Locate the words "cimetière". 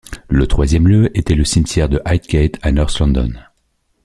1.45-1.87